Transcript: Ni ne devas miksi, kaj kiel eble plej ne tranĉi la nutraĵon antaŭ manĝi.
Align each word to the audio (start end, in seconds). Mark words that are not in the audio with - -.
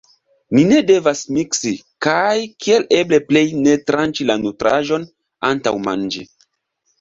Ni 0.57 0.61
ne 0.69 0.77
devas 0.85 1.19
miksi, 1.35 1.73
kaj 2.05 2.33
kiel 2.65 2.87
eble 3.01 3.19
plej 3.27 3.45
ne 3.67 3.77
tranĉi 3.91 4.27
la 4.31 4.39
nutraĵon 4.47 5.07
antaŭ 5.53 5.77
manĝi. 5.91 6.27